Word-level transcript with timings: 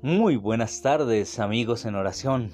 Muy 0.00 0.36
buenas 0.36 0.80
tardes 0.80 1.40
amigos 1.40 1.84
en 1.84 1.96
oración. 1.96 2.52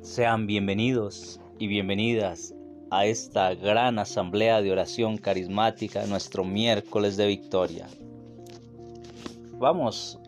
Sean 0.00 0.46
bienvenidos 0.46 1.42
y 1.58 1.66
bienvenidas 1.66 2.54
a 2.90 3.04
esta 3.04 3.54
gran 3.54 3.98
asamblea 3.98 4.62
de 4.62 4.72
oración 4.72 5.18
carismática, 5.18 6.06
nuestro 6.06 6.44
miércoles 6.44 7.18
de 7.18 7.26
victoria. 7.26 7.86
Vamos 9.58 10.18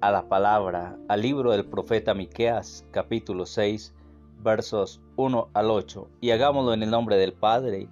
a 0.00 0.10
la 0.10 0.28
palabra, 0.28 0.98
al 1.06 1.22
libro 1.22 1.52
del 1.52 1.64
profeta 1.64 2.12
Miqueas, 2.12 2.84
capítulo 2.90 3.46
6, 3.46 3.94
versos 4.42 5.00
1 5.14 5.50
al 5.54 5.70
8, 5.70 6.08
y 6.22 6.32
hagámoslo 6.32 6.74
en 6.74 6.82
el 6.82 6.90
nombre 6.90 7.18
del 7.18 7.34
Padre, 7.34 7.88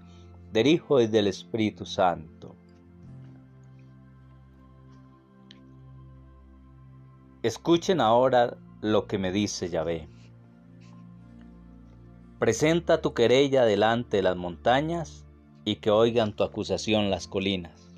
del 0.50 0.66
Hijo 0.66 1.00
y 1.00 1.06
del 1.06 1.28
Espíritu 1.28 1.86
Santo. 1.86 2.53
Escuchen 7.44 8.00
ahora 8.00 8.56
lo 8.80 9.06
que 9.06 9.18
me 9.18 9.30
dice 9.30 9.68
Yahvé. 9.68 10.08
Presenta 12.38 13.02
tu 13.02 13.12
querella 13.12 13.66
delante 13.66 14.16
de 14.16 14.22
las 14.22 14.34
montañas 14.34 15.26
y 15.66 15.76
que 15.76 15.90
oigan 15.90 16.34
tu 16.34 16.42
acusación 16.42 17.10
las 17.10 17.28
colinas. 17.28 17.90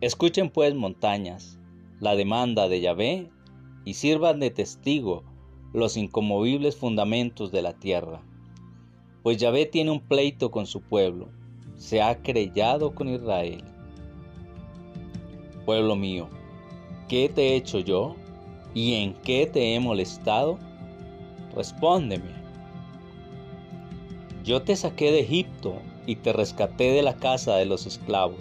Escuchen 0.00 0.48
pues 0.48 0.76
montañas 0.76 1.58
la 1.98 2.14
demanda 2.14 2.68
de 2.68 2.80
Yahvé 2.80 3.32
y 3.84 3.94
sirvan 3.94 4.38
de 4.38 4.50
testigo 4.50 5.24
los 5.72 5.96
incomovibles 5.96 6.76
fundamentos 6.76 7.50
de 7.50 7.62
la 7.62 7.72
tierra. 7.72 8.22
Pues 9.24 9.38
Yahvé 9.38 9.66
tiene 9.66 9.90
un 9.90 10.06
pleito 10.06 10.52
con 10.52 10.68
su 10.68 10.82
pueblo, 10.82 11.30
se 11.74 12.00
ha 12.00 12.22
creyado 12.22 12.94
con 12.94 13.08
Israel. 13.08 13.64
Pueblo 15.66 15.96
mío, 15.96 16.28
¿Qué 17.08 17.30
te 17.30 17.48
he 17.48 17.56
hecho 17.56 17.78
yo? 17.78 18.16
¿Y 18.74 18.94
en 18.94 19.14
qué 19.14 19.46
te 19.46 19.74
he 19.74 19.80
molestado? 19.80 20.58
Respóndeme. 21.54 22.36
Yo 24.44 24.60
te 24.60 24.76
saqué 24.76 25.10
de 25.10 25.20
Egipto 25.20 25.76
y 26.06 26.16
te 26.16 26.34
rescaté 26.34 26.92
de 26.92 27.02
la 27.02 27.16
casa 27.16 27.56
de 27.56 27.64
los 27.64 27.86
esclavos. 27.86 28.38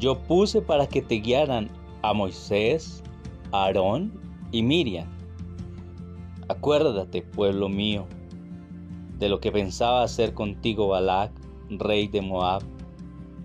Yo 0.00 0.18
puse 0.20 0.62
para 0.62 0.86
que 0.86 1.02
te 1.02 1.16
guiaran 1.16 1.70
a 2.00 2.14
Moisés, 2.14 3.02
Aarón 3.52 4.18
y 4.50 4.62
Miriam. 4.62 5.08
Acuérdate, 6.48 7.20
pueblo 7.20 7.68
mío, 7.68 8.06
de 9.18 9.28
lo 9.28 9.38
que 9.38 9.52
pensaba 9.52 10.02
hacer 10.02 10.32
contigo 10.32 10.88
Balac, 10.88 11.30
rey 11.68 12.08
de 12.08 12.22
Moab 12.22 12.62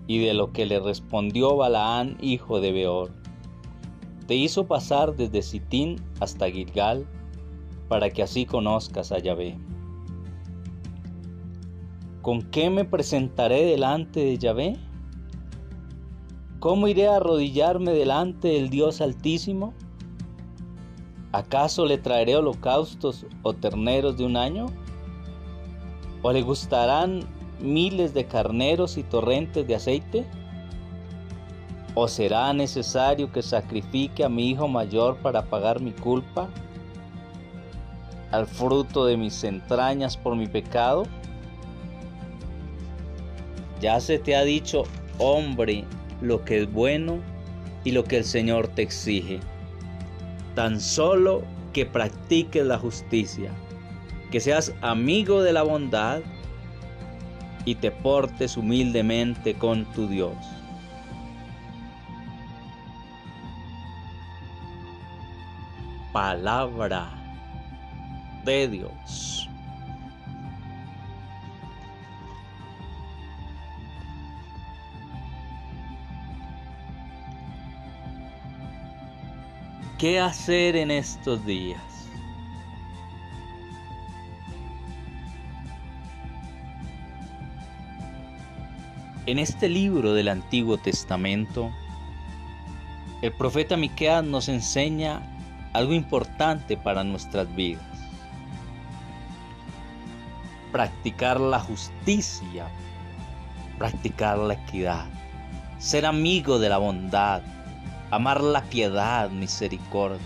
y 0.06 0.18
de 0.18 0.34
lo 0.34 0.52
que 0.52 0.66
le 0.66 0.80
respondió 0.80 1.56
Balaán, 1.56 2.16
hijo 2.20 2.60
de 2.60 2.72
Beor. 2.72 3.10
Te 4.26 4.34
hizo 4.34 4.66
pasar 4.66 5.16
desde 5.16 5.42
Sitín 5.42 5.96
hasta 6.20 6.50
Gilgal, 6.50 7.06
para 7.88 8.10
que 8.10 8.22
así 8.22 8.46
conozcas 8.46 9.12
a 9.12 9.18
Yahvé. 9.18 9.58
¿Con 12.22 12.42
qué 12.50 12.70
me 12.70 12.84
presentaré 12.84 13.64
delante 13.66 14.20
de 14.20 14.38
Yahvé? 14.38 14.76
¿Cómo 16.58 16.88
iré 16.88 17.06
a 17.06 17.16
arrodillarme 17.16 17.92
delante 17.92 18.48
del 18.48 18.70
Dios 18.70 19.02
Altísimo? 19.02 19.74
¿Acaso 21.32 21.84
le 21.84 21.98
traeré 21.98 22.36
holocaustos 22.36 23.26
o 23.42 23.52
terneros 23.52 24.16
de 24.16 24.24
un 24.24 24.36
año? 24.38 24.66
¿O 26.22 26.32
le 26.32 26.40
gustarán 26.40 27.20
miles 27.60 28.14
de 28.14 28.26
carneros 28.26 28.96
y 28.96 29.02
torrentes 29.02 29.66
de 29.66 29.74
aceite? 29.74 30.24
¿O 31.94 32.08
será 32.08 32.52
necesario 32.52 33.30
que 33.30 33.42
sacrifique 33.42 34.24
a 34.24 34.28
mi 34.28 34.50
hijo 34.50 34.66
mayor 34.66 35.16
para 35.18 35.44
pagar 35.44 35.80
mi 35.80 35.92
culpa? 35.92 36.48
¿Al 38.32 38.46
fruto 38.46 39.06
de 39.06 39.16
mis 39.16 39.44
entrañas 39.44 40.16
por 40.16 40.34
mi 40.34 40.48
pecado? 40.48 41.04
Ya 43.80 44.00
se 44.00 44.18
te 44.18 44.34
ha 44.34 44.42
dicho, 44.42 44.84
hombre, 45.18 45.84
lo 46.20 46.44
que 46.44 46.62
es 46.62 46.72
bueno 46.72 47.18
y 47.84 47.92
lo 47.92 48.02
que 48.04 48.18
el 48.18 48.24
Señor 48.24 48.68
te 48.68 48.82
exige. 48.82 49.38
Tan 50.54 50.80
solo 50.80 51.42
que 51.72 51.86
practiques 51.86 52.64
la 52.64 52.78
justicia, 52.78 53.50
que 54.30 54.40
seas 54.40 54.72
amigo 54.80 55.42
de 55.42 55.52
la 55.52 55.62
bondad 55.62 56.22
y 57.64 57.74
te 57.76 57.90
portes 57.90 58.56
humildemente 58.56 59.54
con 59.54 59.84
tu 59.86 60.06
Dios. 60.06 60.36
Palabra 66.12 67.10
de 68.44 68.68
Dios. 68.68 69.48
¿Qué 79.98 80.20
hacer 80.20 80.76
en 80.76 80.90
estos 80.90 81.44
días? 81.46 81.93
En 89.26 89.38
este 89.38 89.70
libro 89.70 90.12
del 90.12 90.28
Antiguo 90.28 90.76
Testamento, 90.76 91.70
el 93.22 93.32
profeta 93.32 93.74
Miqueas 93.74 94.22
nos 94.22 94.50
enseña 94.50 95.22
algo 95.72 95.94
importante 95.94 96.76
para 96.76 97.04
nuestras 97.04 97.52
vidas. 97.56 97.82
Practicar 100.72 101.40
la 101.40 101.58
justicia, 101.58 102.66
practicar 103.78 104.36
la 104.36 104.52
equidad, 104.52 105.06
ser 105.78 106.04
amigo 106.04 106.58
de 106.58 106.68
la 106.68 106.76
bondad, 106.76 107.40
amar 108.10 108.42
la 108.42 108.60
piedad, 108.64 109.30
misericordia, 109.30 110.20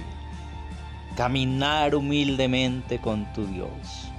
caminar 1.17 1.95
humildemente 1.95 2.99
con 2.99 3.33
tu 3.33 3.47
Dios. 3.47 4.11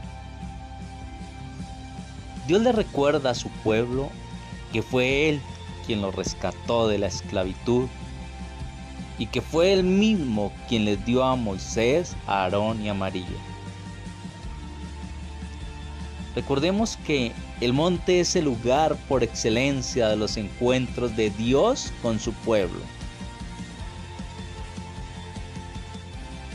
Dios 2.48 2.62
le 2.62 2.72
recuerda 2.72 3.32
a 3.32 3.36
su 3.36 3.50
pueblo 3.50 4.10
que 4.72 4.82
fue 4.82 5.30
Él 5.30 5.42
quien 5.86 6.02
lo 6.02 6.12
rescató 6.12 6.88
de 6.88 7.00
la 7.00 7.08
esclavitud 7.08 7.88
y 9.18 9.26
que 9.26 9.42
fue 9.42 9.74
Él 9.74 9.84
mismo 9.84 10.52
quien 10.68 10.86
les 10.86 11.04
dio 11.06 11.24
a 11.24 11.36
Moisés, 11.36 12.16
a 12.26 12.44
Aarón 12.44 12.82
y 12.82 12.90
a 12.90 12.94
María. 12.94 13.26
Recordemos 16.36 16.98
que 17.06 17.34
el 17.60 17.74
monte 17.74 18.22
es 18.22 18.36
el 18.36 18.46
lugar 18.46 18.96
por 19.08 19.24
excelencia 19.24 20.08
de 20.08 20.16
los 20.16 20.38
encuentros 20.38 21.16
de 21.18 21.32
Dios 21.32 21.92
con 22.02 22.20
su 22.20 22.32
pueblo. 22.32 22.80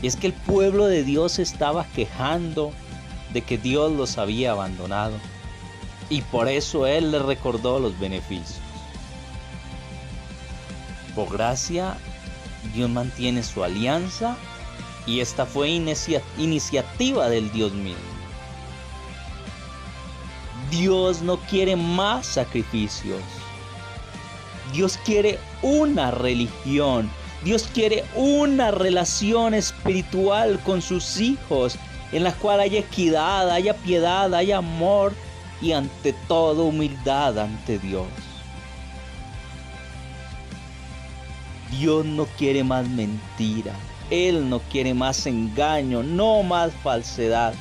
Y 0.01 0.07
es 0.07 0.15
que 0.15 0.27
el 0.27 0.33
pueblo 0.33 0.87
de 0.87 1.03
Dios 1.03 1.39
estaba 1.39 1.85
quejando 1.95 2.71
de 3.33 3.41
que 3.41 3.57
Dios 3.57 3.91
los 3.91 4.17
había 4.17 4.51
abandonado 4.51 5.13
y 6.09 6.21
por 6.21 6.47
eso 6.47 6.85
Él 6.85 7.11
le 7.11 7.19
recordó 7.19 7.79
los 7.79 7.97
beneficios. 7.99 8.59
Por 11.15 11.31
gracia, 11.31 11.97
Dios 12.73 12.89
mantiene 12.89 13.43
su 13.43 13.63
alianza 13.63 14.35
y 15.05 15.19
esta 15.19 15.45
fue 15.45 15.69
iniciativa 15.69 17.29
del 17.29 17.51
Dios 17.51 17.73
mismo. 17.73 18.15
Dios 20.69 21.21
no 21.21 21.37
quiere 21.37 21.75
más 21.75 22.25
sacrificios. 22.25 23.21
Dios 24.73 24.99
quiere 25.05 25.39
una 25.61 26.11
religión. 26.11 27.09
Dios 27.43 27.69
quiere 27.73 28.03
una 28.15 28.71
relación 28.71 29.53
espiritual 29.53 30.59
con 30.63 30.81
sus 30.81 31.19
hijos 31.19 31.77
en 32.11 32.23
la 32.23 32.33
cual 32.33 32.59
haya 32.59 32.79
equidad, 32.79 33.49
haya 33.51 33.75
piedad, 33.75 34.33
haya 34.33 34.57
amor, 34.57 35.13
y 35.61 35.71
ante 35.71 36.13
todo 36.27 36.65
humildad 36.65 37.39
ante 37.39 37.79
Dios. 37.79 38.07
Dios 41.71 42.05
no 42.05 42.25
quiere 42.37 42.63
más 42.63 42.87
mentira, 42.87 43.73
Él 44.09 44.49
no 44.49 44.59
quiere 44.59 44.93
más 44.93 45.25
engaño, 45.25 46.03
no 46.03 46.43
más 46.43 46.71
falsedad, 46.83 47.53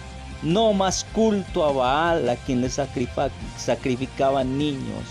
no 0.43 0.73
más 0.73 1.05
culto 1.13 1.65
a 1.65 1.73
Baal 1.73 2.29
a 2.29 2.37
quien 2.37 2.61
le 2.61 2.69
sacrificaban 2.69 4.59
niños. 4.59 5.05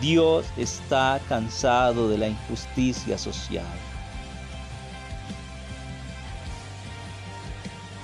Dios 0.00 0.46
está 0.56 1.20
cansado 1.28 2.08
de 2.08 2.18
la 2.18 2.28
injusticia 2.28 3.18
social. 3.18 3.66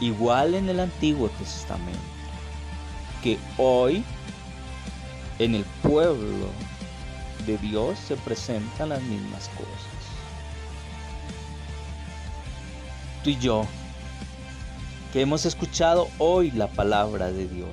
Igual 0.00 0.54
en 0.54 0.68
el 0.68 0.80
Antiguo 0.80 1.28
Testamento 1.28 2.19
que 3.22 3.38
hoy 3.58 4.04
en 5.38 5.54
el 5.54 5.64
pueblo 5.82 6.46
de 7.46 7.56
Dios 7.58 7.98
se 7.98 8.16
presentan 8.16 8.90
las 8.90 9.02
mismas 9.02 9.48
cosas. 9.50 10.00
tú 13.22 13.30
y 13.30 13.38
yo, 13.38 13.64
que 15.12 15.20
hemos 15.20 15.44
escuchado 15.44 16.08
hoy 16.18 16.50
la 16.52 16.68
palabra 16.68 17.30
de 17.30 17.46
Dios. 17.48 17.68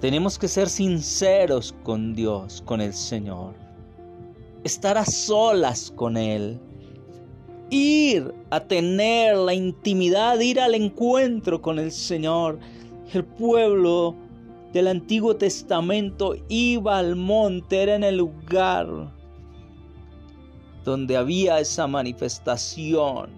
Tenemos 0.00 0.38
que 0.38 0.48
ser 0.48 0.68
sinceros 0.68 1.74
con 1.82 2.14
Dios, 2.14 2.62
con 2.64 2.80
el 2.80 2.92
Señor. 2.92 3.54
Estar 4.64 4.98
a 4.98 5.04
solas 5.04 5.92
con 5.94 6.16
Él. 6.16 6.58
Ir 7.70 8.34
a 8.50 8.60
tener 8.60 9.36
la 9.36 9.54
intimidad, 9.54 10.40
ir 10.40 10.58
al 10.58 10.74
encuentro 10.74 11.62
con 11.62 11.78
el 11.78 11.92
Señor. 11.92 12.58
El 13.12 13.24
pueblo 13.24 14.14
del 14.72 14.86
Antiguo 14.86 15.34
Testamento 15.34 16.36
iba 16.48 16.98
al 16.98 17.16
monte, 17.16 17.82
era 17.82 17.96
en 17.96 18.04
el 18.04 18.18
lugar 18.18 18.86
donde 20.84 21.16
había 21.16 21.58
esa 21.58 21.88
manifestación. 21.88 23.30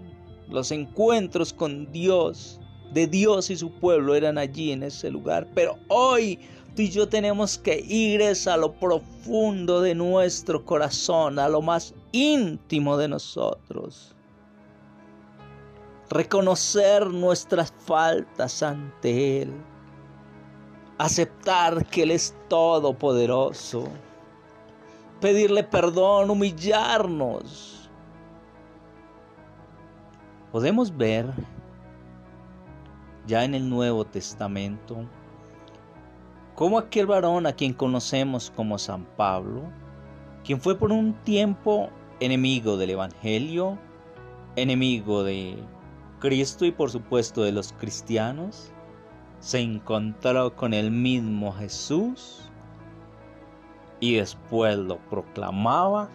Los 0.47 0.71
encuentros 0.71 1.53
con 1.53 1.91
Dios, 1.91 2.59
de 2.93 3.07
Dios 3.07 3.49
y 3.49 3.55
su 3.55 3.71
pueblo 3.71 4.13
eran 4.13 4.37
allí 4.37 4.71
en 4.71 4.83
ese 4.83 5.09
lugar. 5.09 5.47
Pero 5.55 5.79
hoy 5.87 6.37
tú 6.75 6.83
y 6.83 6.89
yo 6.91 7.09
tenemos 7.09 7.57
que 7.57 7.83
ir 7.87 8.21
a 8.23 8.57
lo 8.57 8.73
profundo 8.73 9.81
de 9.81 9.95
nuestro 9.95 10.63
corazón, 10.63 11.39
a 11.39 11.49
lo 11.49 11.63
más 11.63 11.95
íntimo 12.11 12.95
de 12.95 13.07
nosotros. 13.07 14.12
Reconocer 16.13 17.07
nuestras 17.07 17.73
faltas 17.85 18.61
ante 18.61 19.41
Él 19.41 19.53
aceptar 20.97 21.85
que 21.87 22.03
Él 22.03 22.11
es 22.11 22.35
todopoderoso, 22.47 23.87
pedirle 25.19 25.63
perdón, 25.63 26.29
humillarnos. 26.29 27.89
Podemos 30.51 30.95
ver 30.95 31.25
ya 33.25 33.43
en 33.43 33.55
el 33.55 33.67
Nuevo 33.67 34.05
Testamento 34.05 34.97
cómo 36.53 36.77
aquel 36.77 37.07
varón 37.07 37.47
a 37.47 37.53
quien 37.53 37.73
conocemos 37.73 38.51
como 38.55 38.77
San 38.77 39.03
Pablo, 39.17 39.63
quien 40.43 40.61
fue 40.61 40.77
por 40.77 40.91
un 40.91 41.13
tiempo 41.23 41.89
enemigo 42.19 42.77
del 42.77 42.91
Evangelio, 42.91 43.79
enemigo 44.55 45.23
de 45.23 45.57
Cristo 46.23 46.63
y 46.63 46.71
por 46.71 46.89
supuesto 46.89 47.43
de 47.43 47.51
los 47.51 47.73
cristianos, 47.73 48.71
se 49.41 49.59
encontró 49.59 50.55
con 50.55 50.73
el 50.73 50.89
mismo 50.89 51.51
Jesús 51.51 52.49
y 53.99 54.15
después 54.15 54.77
lo 54.77 54.99
proclamaba 55.09 56.07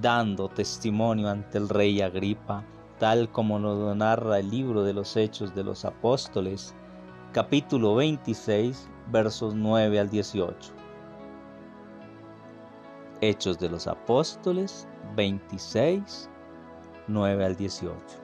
dando 0.00 0.48
testimonio 0.48 1.28
ante 1.28 1.58
el 1.58 1.68
rey 1.68 2.00
Agripa, 2.02 2.62
tal 3.00 3.32
como 3.32 3.58
nos 3.58 3.96
narra 3.96 4.38
el 4.38 4.48
libro 4.48 4.84
de 4.84 4.92
los 4.92 5.16
Hechos 5.16 5.52
de 5.56 5.64
los 5.64 5.84
Apóstoles, 5.84 6.72
capítulo 7.32 7.96
26, 7.96 8.88
versos 9.10 9.56
9 9.56 9.98
al 9.98 10.08
18. 10.08 10.72
Hechos 13.20 13.58
de 13.58 13.68
los 13.68 13.88
Apóstoles 13.88 14.86
26, 15.16 16.30
9 17.08 17.44
al 17.44 17.56
18. 17.56 18.21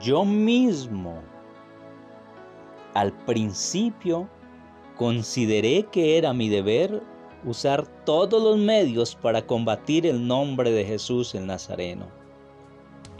Yo 0.00 0.24
mismo 0.24 1.22
al 2.94 3.12
principio 3.24 4.28
consideré 4.96 5.84
que 5.84 6.18
era 6.18 6.32
mi 6.32 6.48
deber 6.48 7.02
usar 7.44 7.86
todos 8.04 8.42
los 8.42 8.58
medios 8.58 9.14
para 9.14 9.46
combatir 9.46 10.06
el 10.06 10.26
nombre 10.26 10.70
de 10.70 10.84
Jesús 10.84 11.34
el 11.34 11.46
Nazareno. 11.46 12.06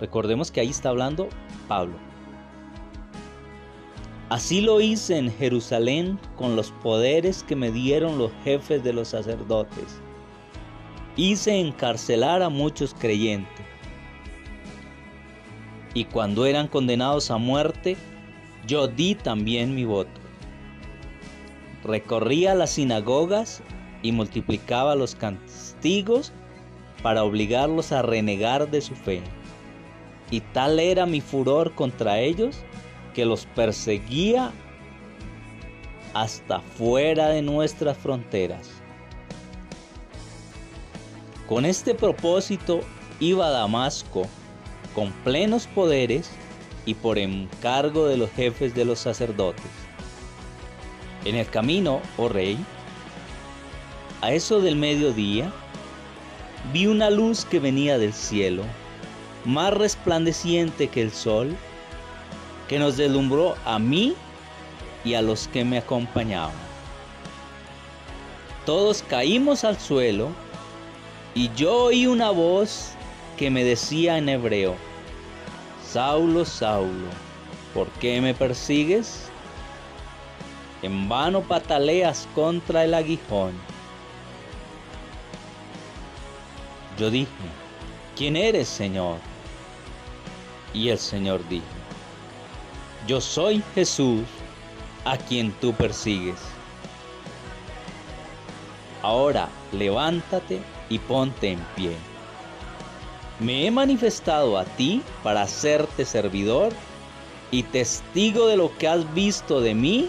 Recordemos 0.00 0.50
que 0.50 0.60
ahí 0.60 0.70
está 0.70 0.88
hablando 0.88 1.28
Pablo. 1.68 1.96
Así 4.28 4.60
lo 4.60 4.80
hice 4.80 5.16
en 5.16 5.32
Jerusalén 5.32 6.18
con 6.36 6.54
los 6.54 6.70
poderes 6.82 7.42
que 7.42 7.56
me 7.56 7.70
dieron 7.70 8.18
los 8.18 8.30
jefes 8.44 8.84
de 8.84 8.92
los 8.92 9.08
sacerdotes. 9.08 10.00
Hice 11.16 11.58
encarcelar 11.58 12.42
a 12.42 12.48
muchos 12.48 12.94
creyentes 12.94 13.67
y 15.98 16.04
cuando 16.04 16.46
eran 16.46 16.68
condenados 16.68 17.32
a 17.32 17.38
muerte, 17.38 17.96
yo 18.68 18.86
di 18.86 19.16
también 19.16 19.74
mi 19.74 19.84
voto. 19.84 20.20
Recorría 21.82 22.54
las 22.54 22.70
sinagogas 22.70 23.62
y 24.02 24.12
multiplicaba 24.12 24.94
los 24.94 25.16
castigos 25.16 26.32
para 27.02 27.24
obligarlos 27.24 27.90
a 27.90 28.02
renegar 28.02 28.70
de 28.70 28.80
su 28.80 28.94
fe. 28.94 29.22
Y 30.30 30.40
tal 30.40 30.78
era 30.78 31.04
mi 31.04 31.20
furor 31.20 31.74
contra 31.74 32.20
ellos 32.20 32.60
que 33.12 33.24
los 33.24 33.46
perseguía 33.46 34.52
hasta 36.14 36.60
fuera 36.60 37.30
de 37.30 37.42
nuestras 37.42 37.98
fronteras. 37.98 38.70
Con 41.48 41.64
este 41.64 41.92
propósito 41.92 42.82
iba 43.18 43.48
a 43.48 43.50
Damasco 43.50 44.28
con 44.98 45.12
plenos 45.22 45.68
poderes 45.68 46.28
y 46.84 46.94
por 46.94 47.18
encargo 47.18 48.08
de 48.08 48.16
los 48.16 48.32
jefes 48.32 48.74
de 48.74 48.84
los 48.84 48.98
sacerdotes. 48.98 49.62
En 51.24 51.36
el 51.36 51.48
camino, 51.48 52.00
oh 52.16 52.28
rey, 52.28 52.58
a 54.22 54.32
eso 54.32 54.60
del 54.60 54.74
mediodía, 54.74 55.52
vi 56.72 56.88
una 56.88 57.10
luz 57.10 57.44
que 57.44 57.60
venía 57.60 57.96
del 57.96 58.12
cielo, 58.12 58.64
más 59.44 59.72
resplandeciente 59.72 60.88
que 60.88 61.02
el 61.02 61.12
sol, 61.12 61.54
que 62.66 62.80
nos 62.80 62.96
deslumbró 62.96 63.54
a 63.64 63.78
mí 63.78 64.16
y 65.04 65.14
a 65.14 65.22
los 65.22 65.46
que 65.46 65.64
me 65.64 65.78
acompañaban. 65.78 66.56
Todos 68.66 69.04
caímos 69.08 69.62
al 69.62 69.78
suelo 69.78 70.30
y 71.36 71.52
yo 71.54 71.84
oí 71.84 72.08
una 72.08 72.30
voz 72.30 72.94
que 73.36 73.48
me 73.48 73.62
decía 73.62 74.18
en 74.18 74.28
hebreo, 74.28 74.87
Saulo, 75.92 76.44
Saulo, 76.44 77.08
¿por 77.72 77.88
qué 77.92 78.20
me 78.20 78.34
persigues? 78.34 79.30
En 80.82 81.08
vano 81.08 81.40
pataleas 81.40 82.28
contra 82.34 82.84
el 82.84 82.92
aguijón. 82.92 83.54
Yo 86.98 87.10
dije, 87.10 87.30
¿quién 88.16 88.36
eres, 88.36 88.68
Señor? 88.68 89.16
Y 90.74 90.90
el 90.90 90.98
Señor 90.98 91.40
dijo, 91.48 91.64
yo 93.06 93.18
soy 93.22 93.62
Jesús 93.74 94.24
a 95.06 95.16
quien 95.16 95.52
tú 95.52 95.72
persigues. 95.72 96.40
Ahora 99.00 99.48
levántate 99.72 100.60
y 100.90 100.98
ponte 100.98 101.52
en 101.52 101.60
pie. 101.74 101.96
Me 103.40 103.66
he 103.66 103.70
manifestado 103.70 104.58
a 104.58 104.64
ti 104.64 105.00
para 105.22 105.42
hacerte 105.42 106.04
servidor 106.04 106.72
y 107.52 107.62
testigo 107.62 108.48
de 108.48 108.56
lo 108.56 108.76
que 108.78 108.88
has 108.88 109.14
visto 109.14 109.60
de 109.60 109.74
mí 109.74 110.08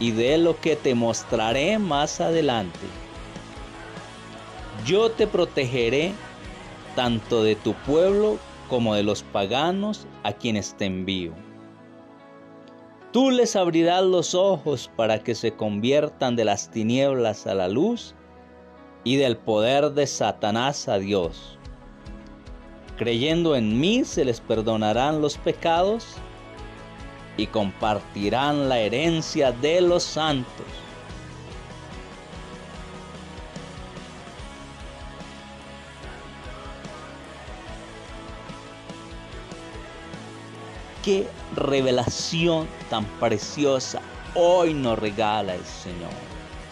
y 0.00 0.10
de 0.10 0.38
lo 0.38 0.60
que 0.60 0.74
te 0.74 0.96
mostraré 0.96 1.78
más 1.78 2.20
adelante. 2.20 2.80
Yo 4.84 5.12
te 5.12 5.28
protegeré 5.28 6.12
tanto 6.96 7.44
de 7.44 7.54
tu 7.54 7.74
pueblo 7.74 8.38
como 8.68 8.96
de 8.96 9.04
los 9.04 9.22
paganos 9.22 10.08
a 10.24 10.32
quienes 10.32 10.76
te 10.76 10.86
envío. 10.86 11.32
Tú 13.12 13.30
les 13.30 13.54
abrirás 13.54 14.02
los 14.02 14.34
ojos 14.34 14.90
para 14.96 15.22
que 15.22 15.36
se 15.36 15.52
conviertan 15.52 16.34
de 16.34 16.44
las 16.44 16.70
tinieblas 16.72 17.46
a 17.46 17.54
la 17.54 17.68
luz 17.68 18.16
y 19.04 19.16
del 19.16 19.36
poder 19.36 19.92
de 19.92 20.08
Satanás 20.08 20.88
a 20.88 20.98
Dios 20.98 21.58
Creyendo 22.96 23.56
en 23.56 23.80
mí 23.80 24.04
se 24.04 24.24
les 24.24 24.40
perdonarán 24.40 25.22
los 25.22 25.38
pecados 25.38 26.16
y 27.36 27.46
compartirán 27.46 28.68
la 28.68 28.78
herencia 28.78 29.50
de 29.52 29.80
los 29.80 30.02
santos. 30.02 30.66
Qué 41.02 41.26
revelación 41.56 42.68
tan 42.88 43.04
preciosa 43.18 44.00
hoy 44.34 44.72
nos 44.72 44.98
regala 44.98 45.54
el 45.54 45.64
Señor, 45.64 46.12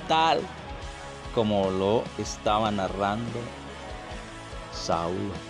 tal 0.06 0.40
como 1.34 1.68
lo 1.70 2.04
estaba 2.18 2.70
narrando 2.70 3.40
Saulo 4.72 5.49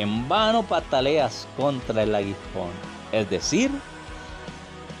en 0.00 0.28
vano 0.28 0.62
pataleas 0.62 1.48
contra 1.56 2.02
el 2.02 2.14
aguijón. 2.14 2.70
Es 3.12 3.28
decir, 3.30 3.70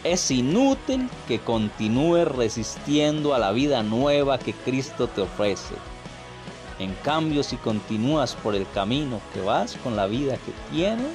es 0.04 0.30
inútil 0.30 1.08
que 1.26 1.38
continúes 1.40 2.26
resistiendo 2.26 3.34
a 3.34 3.38
la 3.38 3.52
vida 3.52 3.82
nueva 3.82 4.38
que 4.38 4.52
Cristo 4.52 5.06
te 5.08 5.22
ofrece. 5.22 5.74
En 6.78 6.94
cambio, 7.02 7.42
si 7.42 7.56
continúas 7.56 8.34
por 8.36 8.54
el 8.54 8.68
camino 8.70 9.20
que 9.34 9.40
vas 9.40 9.76
con 9.82 9.96
la 9.96 10.06
vida 10.06 10.36
que 10.36 10.52
tienes, 10.70 11.12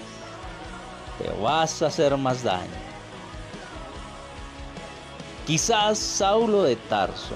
te 1.17 1.29
vas 1.41 1.81
a 1.81 1.87
hacer 1.87 2.15
más 2.17 2.43
daño. 2.43 2.67
Quizás 5.45 5.97
Saulo 5.97 6.63
de 6.63 6.75
Tarso 6.75 7.35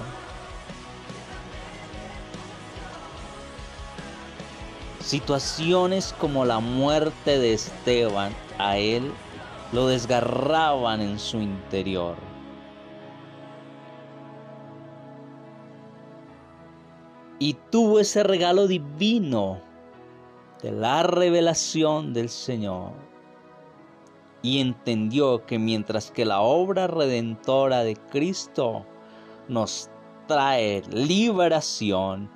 situaciones 5.08 6.14
como 6.20 6.44
la 6.44 6.60
muerte 6.60 7.40
de 7.40 7.54
Esteban 7.54 8.34
a 8.58 8.78
él 8.78 9.10
lo 9.72 9.88
desgarraban 9.88 11.00
en 11.00 11.18
su 11.18 11.38
interior. 11.38 12.16
Y 17.40 17.54
tuvo 17.72 18.02
ese 18.02 18.24
regalo 18.24 18.68
divino 18.68 19.62
de 20.62 20.74
la 20.74 21.04
revelación 21.04 22.14
del 22.14 22.28
Señor. 22.28 22.92
Y 24.42 24.60
entendió 24.60 25.46
que 25.46 25.58
mientras 25.58 26.12
que 26.12 26.26
la 26.26 26.42
obra 26.42 26.88
redentora 26.88 27.84
de 27.86 27.96
Cristo 27.96 28.86
nos 29.48 29.90
trae 30.28 30.84
liberación, 30.90 32.30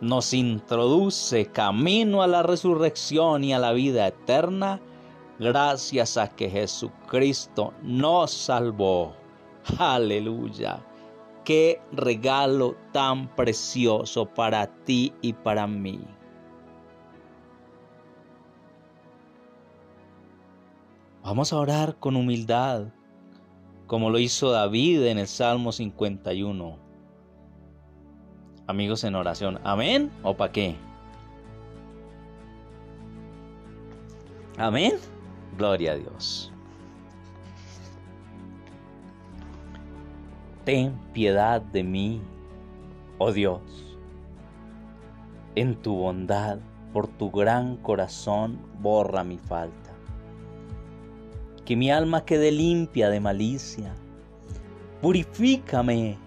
nos 0.00 0.32
introduce 0.32 1.46
camino 1.46 2.22
a 2.22 2.26
la 2.26 2.42
resurrección 2.42 3.44
y 3.44 3.52
a 3.52 3.58
la 3.58 3.72
vida 3.72 4.06
eterna, 4.06 4.80
gracias 5.38 6.16
a 6.16 6.28
que 6.28 6.48
Jesucristo 6.48 7.72
nos 7.82 8.30
salvó. 8.30 9.14
Aleluya. 9.78 10.84
Qué 11.44 11.80
regalo 11.92 12.76
tan 12.92 13.34
precioso 13.34 14.26
para 14.26 14.66
ti 14.84 15.12
y 15.22 15.32
para 15.32 15.66
mí. 15.66 16.00
Vamos 21.22 21.52
a 21.52 21.58
orar 21.58 21.98
con 21.98 22.16
humildad, 22.16 22.86
como 23.86 24.10
lo 24.10 24.18
hizo 24.18 24.50
David 24.50 25.04
en 25.04 25.18
el 25.18 25.26
Salmo 25.26 25.72
51. 25.72 26.87
Amigos 28.68 29.02
en 29.02 29.14
oración, 29.14 29.58
¿amén 29.64 30.10
o 30.22 30.36
para 30.36 30.52
qué? 30.52 30.76
Amén. 34.58 34.92
Gloria 35.56 35.92
a 35.92 35.96
Dios. 35.96 36.52
Ten 40.66 40.92
piedad 41.14 41.62
de 41.62 41.82
mí, 41.82 42.20
oh 43.16 43.32
Dios. 43.32 43.62
En 45.54 45.74
tu 45.76 45.94
bondad, 45.94 46.58
por 46.92 47.08
tu 47.08 47.30
gran 47.30 47.78
corazón, 47.78 48.58
borra 48.82 49.24
mi 49.24 49.38
falta. 49.38 49.94
Que 51.64 51.74
mi 51.74 51.90
alma 51.90 52.22
quede 52.26 52.52
limpia 52.52 53.08
de 53.08 53.18
malicia. 53.18 53.94
Purifícame 55.00 56.18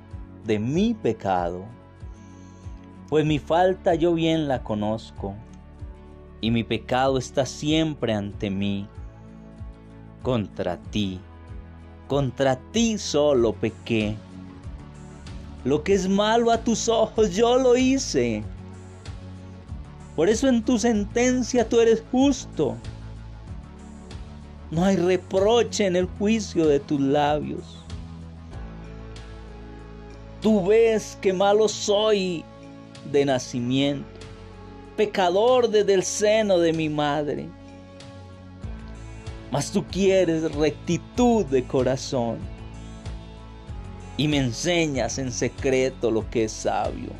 de 0.44 0.58
mi 0.58 0.96
pecado, 0.96 1.66
pues 3.12 3.26
mi 3.26 3.40
falta 3.40 3.94
yo 3.94 4.14
bien 4.14 4.48
la 4.48 4.64
conozco, 4.64 5.36
y 6.40 6.50
mi 6.50 6.64
pecado 6.64 7.18
está 7.18 7.46
siempre 7.46 8.14
ante 8.14 8.50
mí 8.50 8.88
contra 10.24 10.78
ti. 10.78 11.20
Contra 12.08 12.56
ti 12.72 12.98
solo 12.98 13.52
pequé. 13.52 14.16
Lo 15.66 15.84
que 15.84 15.94
es 15.94 16.08
malo 16.08 16.52
a 16.52 16.60
tus 16.60 16.88
ojos 16.88 17.36
yo 17.36 17.58
lo 17.58 17.76
hice. 17.76 18.46
Por 20.16 20.30
eso 20.30 20.48
en 20.48 20.64
tu 20.64 20.80
sentencia 20.80 21.68
tú 21.68 21.82
eres 21.82 22.02
justo. 22.14 22.78
No 24.72 24.86
hay 24.86 24.96
reproche 24.96 25.86
en 25.86 25.98
el 25.98 26.06
juicio 26.18 26.66
de 26.66 26.80
tus 26.80 27.02
labios. 27.02 27.84
Tú 30.42 30.66
ves 30.66 31.18
que 31.22 31.34
malo 31.34 31.68
soy 31.68 32.46
de 33.12 33.26
nacimiento, 33.26 34.08
pecador 34.98 35.70
desde 35.70 35.94
el 35.94 36.04
seno 36.04 36.60
de 36.60 36.74
mi 36.74 36.90
madre 36.90 37.48
mas 39.52 39.70
tú 39.70 39.84
quieres 39.92 40.54
rectitud 40.56 41.46
de 41.46 41.64
corazón 41.66 42.38
y 44.16 44.28
me 44.28 44.38
enseñas 44.38 45.18
en 45.18 45.32
secreto 45.32 46.10
lo 46.10 46.28
que 46.30 46.46
es 46.46 46.52
sabio. 46.54 47.12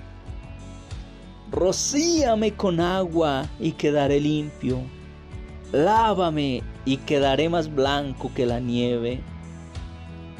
Rocíame 1.52 2.54
con 2.54 2.80
agua 2.80 3.50
y 3.60 3.74
quedaré 3.74 4.22
limpio. 4.22 4.80
Lávame 5.74 6.64
y 6.86 6.98
quedaré 6.98 7.50
más 7.50 7.74
blanco 7.74 8.32
que 8.34 8.46
la 8.46 8.60
nieve. 8.60 9.20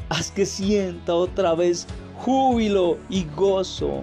Haz 0.08 0.30
que 0.30 0.46
sienta 0.46 1.14
otra 1.14 1.54
vez 1.54 1.86
júbilo 2.16 2.96
y 3.10 3.26
gozo 3.36 4.02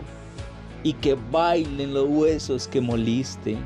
y 0.83 0.93
que 0.93 1.17
bailen 1.31 1.93
los 1.93 2.07
huesos 2.07 2.67
que 2.67 2.81
moliste. 2.81 3.57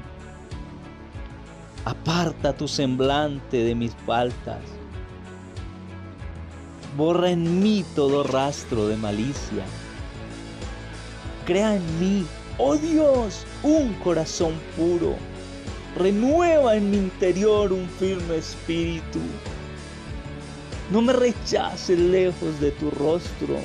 Aparta 1.85 2.53
tu 2.53 2.67
semblante 2.67 3.57
de 3.57 3.75
mis 3.75 3.95
faltas. 4.05 4.61
Borra 6.97 7.31
en 7.31 7.61
mí 7.61 7.83
todo 7.95 8.23
rastro 8.23 8.87
de 8.87 8.97
malicia. 8.97 9.63
Crea 11.45 11.75
en 11.75 11.99
mí, 11.99 12.25
oh 12.57 12.77
Dios, 12.77 13.45
un 13.63 13.93
corazón 13.95 14.53
puro. 14.77 15.15
Renueva 15.97 16.75
en 16.75 16.89
mi 16.89 16.97
interior 16.97 17.73
un 17.73 17.87
firme 17.99 18.37
espíritu. 18.37 19.19
No 20.91 21.01
me 21.01 21.13
rechaces 21.13 21.99
lejos 21.99 22.59
de 22.59 22.71
tu 22.71 22.89
rostro, 22.91 23.57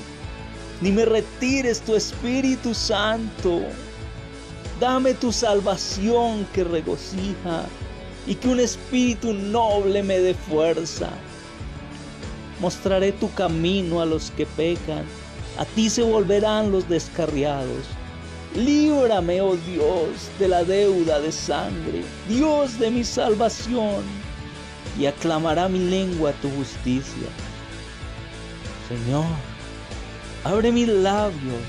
ni 0.81 0.93
me 0.93 1.05
retires 1.05 1.81
tu 1.81 1.95
Espíritu 1.95 2.75
Santo. 2.75 3.63
Dame 4.81 5.15
tu 5.15 5.33
salvación 5.33 6.47
que 6.53 6.63
regocija 6.63 7.67
y 8.27 8.35
que 8.35 8.49
un 8.49 8.61
espíritu 8.61 9.33
noble 9.33 10.03
me 10.03 10.21
dé 10.21 10.35
fuerza. 10.35 11.09
Mostraré 12.61 13.13
tu 13.13 13.33
camino 13.35 14.01
a 14.01 14.07
los 14.07 14.31
que 14.33 14.47
pecan, 14.47 15.05
a 15.59 15.65
ti 15.65 15.91
se 15.91 16.03
volverán 16.03 16.71
los 16.71 16.89
descarriados. 16.89 17.87
Líbrame, 18.55 19.41
oh 19.41 19.57
Dios, 19.57 20.31
de 20.39 20.49
la 20.49 20.63
deuda 20.65 21.21
de 21.21 21.33
sangre, 21.33 22.03
Dios 22.29 22.79
de 22.79 22.91
mi 22.91 23.05
salvación, 23.05 24.03
y 24.99 25.07
aclamará 25.07 25.69
mi 25.69 25.79
lengua 25.79 26.33
tu 26.41 26.51
justicia. 26.51 27.29
Señor, 28.89 29.27
abre 30.45 30.73
mis 30.73 30.89
labios 30.89 31.63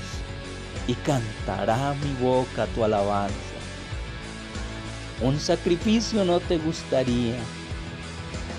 y 0.86 0.94
cantará 0.94 1.94
mi 2.02 2.12
boca 2.24 2.66
tu 2.74 2.84
alabanza. 2.84 3.34
Un 5.22 5.38
sacrificio 5.38 6.24
no 6.24 6.40
te 6.40 6.58
gustaría, 6.58 7.36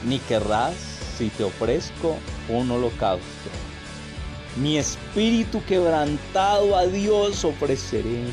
ni 0.05 0.19
querrás 0.19 0.75
si 1.17 1.29
te 1.29 1.43
ofrezco 1.43 2.17
un 2.49 2.69
holocausto. 2.71 3.49
Mi 4.57 4.77
espíritu 4.77 5.63
quebrantado 5.65 6.75
a 6.75 6.85
Dios 6.85 7.43
ofreceré, 7.45 8.25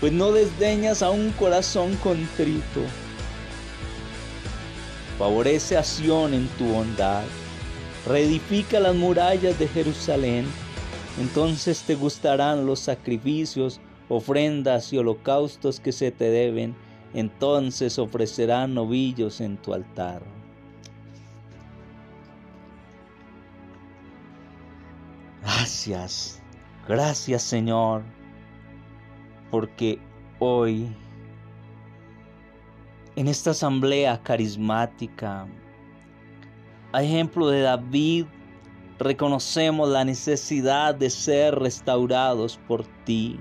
pues 0.00 0.12
no 0.12 0.30
desdeñas 0.30 1.02
a 1.02 1.10
un 1.10 1.30
corazón 1.32 1.96
contrito. 1.96 2.80
Favorece 5.18 5.76
a 5.76 5.82
Sión 5.82 6.34
en 6.34 6.48
tu 6.58 6.64
bondad, 6.66 7.22
reedifica 8.06 8.78
las 8.78 8.94
murallas 8.94 9.58
de 9.58 9.68
Jerusalén, 9.68 10.46
entonces 11.18 11.82
te 11.82 11.94
gustarán 11.94 12.66
los 12.66 12.80
sacrificios, 12.80 13.80
ofrendas 14.08 14.92
y 14.92 14.98
holocaustos 14.98 15.80
que 15.80 15.92
se 15.92 16.10
te 16.10 16.30
deben 16.30 16.74
entonces 17.14 17.98
ofrecerán 17.98 18.74
novillos 18.74 19.40
en 19.40 19.56
tu 19.58 19.74
altar. 19.74 20.22
Gracias, 25.42 26.40
gracias 26.88 27.42
Señor, 27.42 28.02
porque 29.50 29.98
hoy 30.38 30.88
en 33.16 33.28
esta 33.28 33.50
asamblea 33.50 34.20
carismática, 34.22 35.46
a 36.92 37.02
ejemplo 37.02 37.48
de 37.48 37.60
David, 37.60 38.26
reconocemos 38.98 39.88
la 39.88 40.04
necesidad 40.04 40.94
de 40.94 41.10
ser 41.10 41.58
restaurados 41.58 42.58
por 42.68 42.86
ti. 43.04 43.38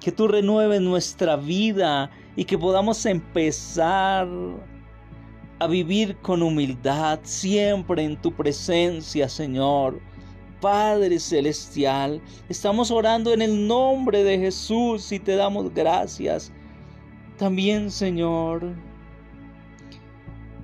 Que 0.00 0.12
tú 0.12 0.28
renueves 0.28 0.80
nuestra 0.80 1.36
vida 1.36 2.10
y 2.36 2.44
que 2.44 2.58
podamos 2.58 3.04
empezar 3.06 4.28
a 5.58 5.66
vivir 5.66 6.16
con 6.18 6.42
humildad 6.42 7.20
siempre 7.22 8.02
en 8.02 8.20
tu 8.20 8.32
presencia, 8.32 9.28
Señor. 9.28 10.00
Padre 10.60 11.18
Celestial, 11.18 12.22
estamos 12.48 12.90
orando 12.90 13.32
en 13.32 13.42
el 13.42 13.66
nombre 13.66 14.24
de 14.24 14.38
Jesús 14.38 15.12
y 15.12 15.18
te 15.18 15.36
damos 15.36 15.72
gracias. 15.74 16.50
También, 17.36 17.90
Señor, 17.90 18.74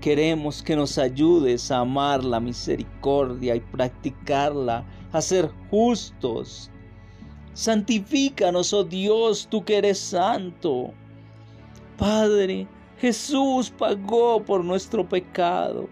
queremos 0.00 0.62
que 0.62 0.74
nos 0.74 0.98
ayudes 0.98 1.70
a 1.70 1.80
amar 1.80 2.24
la 2.24 2.40
misericordia 2.40 3.54
y 3.54 3.60
practicarla, 3.60 4.84
a 5.12 5.20
ser 5.20 5.50
justos. 5.70 6.70
Santifícanos, 7.52 8.72
oh 8.72 8.84
Dios, 8.84 9.46
tú 9.50 9.64
que 9.64 9.76
eres 9.76 9.98
santo. 9.98 10.92
Padre, 11.98 12.66
Jesús 12.98 13.70
pagó 13.70 14.42
por 14.42 14.64
nuestro 14.64 15.08
pecado. 15.08 15.88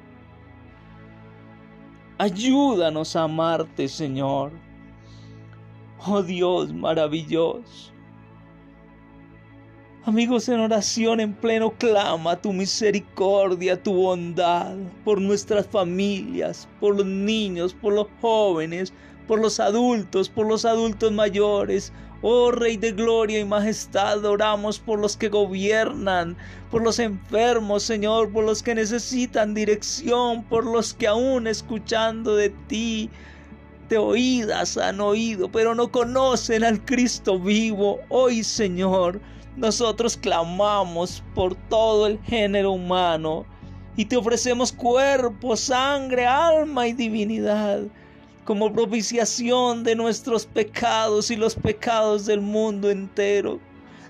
Ayúdanos 2.19 3.15
a 3.15 3.25
amarte, 3.25 3.89
Señor. 3.89 4.53
Oh 6.07 6.23
Dios 6.23 6.73
maravilloso. 6.73 7.93
Amigos 10.09 10.49
en 10.49 10.61
oración 10.61 11.21
en 11.21 11.35
pleno 11.35 11.71
clama 11.73 12.41
tu 12.41 12.55
misericordia, 12.55 13.83
tu 13.83 13.93
bondad 13.93 14.75
por 15.05 15.21
nuestras 15.21 15.67
familias, 15.67 16.67
por 16.81 16.97
los 16.97 17.05
niños, 17.05 17.75
por 17.75 17.93
los 17.93 18.07
jóvenes, 18.23 18.95
por 19.27 19.39
los 19.39 19.61
adultos, 19.61 20.31
por 20.31 20.47
los 20.47 20.65
adultos 20.65 21.13
mayores, 21.13 21.93
Oh 22.23 22.51
Rey 22.51 22.79
de 22.79 22.93
gloria 22.93 23.39
y 23.39 23.45
majestad, 23.45 24.25
oramos 24.25 24.79
por 24.79 24.99
los 24.99 25.15
que 25.15 25.29
gobiernan, 25.29 26.39
por 26.71 26.83
los 26.83 26.99
enfermos, 27.01 27.83
Señor, 27.83 28.33
por 28.33 28.45
los 28.45 28.63
que 28.63 28.75
necesitan 28.75 29.53
dirección, 29.53 30.43
por 30.45 30.65
los 30.65 30.95
que 30.95 31.07
aún 31.07 31.47
escuchando 31.47 32.35
de 32.35 32.49
ti, 32.67 33.11
de 33.91 33.99
oídas 33.99 34.79
han 34.79 35.03
oído, 35.03 35.53
pero 35.53 35.75
no 35.75 35.93
conocen 35.93 36.65
al 36.65 36.83
Cristo 36.83 37.39
vivo. 37.39 38.01
Hoy, 38.09 38.43
Señor, 38.43 39.21
nosotros 39.59 40.17
clamamos 40.17 41.23
por 41.35 41.55
todo 41.69 42.07
el 42.07 42.19
género 42.21 42.73
humano 42.73 43.45
y 43.97 44.05
te 44.05 44.17
ofrecemos 44.17 44.73
cuerpo, 44.73 45.57
sangre, 45.57 46.27
alma 46.27 46.87
y 46.87 46.93
divinidad 46.93 47.83
como 48.45 48.73
propiciación 48.73 49.85
de 49.85 49.95
nuestros 49.95 50.47
pecados 50.47 51.31
y 51.31 51.37
los 51.37 51.55
pecados 51.55 52.25
del 52.25 52.41
mundo 52.41 52.91
entero. 52.91 53.61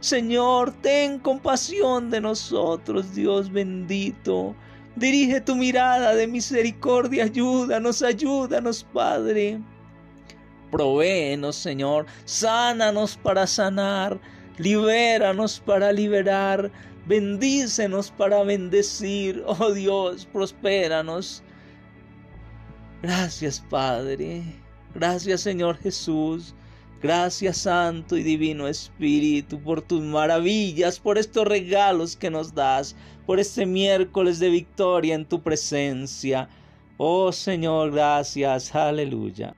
Señor, 0.00 0.72
ten 0.80 1.18
compasión 1.18 2.08
de 2.08 2.20
nosotros, 2.20 3.16
Dios 3.16 3.50
bendito. 3.50 4.54
Dirige 4.94 5.40
tu 5.40 5.56
mirada 5.56 6.14
de 6.14 6.28
misericordia, 6.28 7.24
ayúdanos, 7.24 8.02
ayúdanos, 8.02 8.86
Padre. 8.92 9.58
Provéenos, 10.70 11.56
Señor, 11.56 12.06
sánanos 12.24 13.16
para 13.16 13.46
sanar, 13.46 14.20
libéranos 14.58 15.60
para 15.60 15.92
liberar, 15.92 16.70
bendícenos 17.06 18.10
para 18.10 18.42
bendecir. 18.42 19.42
Oh 19.46 19.72
Dios, 19.72 20.26
prospéranos 20.26 21.42
Gracias 23.00 23.60
Padre, 23.70 24.42
gracias 24.92 25.42
Señor 25.42 25.76
Jesús, 25.76 26.52
gracias 27.00 27.58
Santo 27.58 28.16
y 28.16 28.24
Divino 28.24 28.66
Espíritu 28.66 29.60
por 29.60 29.82
tus 29.82 30.02
maravillas, 30.02 30.98
por 30.98 31.16
estos 31.16 31.46
regalos 31.46 32.16
que 32.16 32.28
nos 32.28 32.52
das, 32.52 32.96
por 33.24 33.38
este 33.38 33.66
miércoles 33.66 34.40
de 34.40 34.50
victoria 34.50 35.14
en 35.14 35.26
tu 35.26 35.40
presencia. 35.40 36.48
Oh 36.96 37.30
Señor, 37.30 37.92
gracias, 37.92 38.74
aleluya. 38.74 39.54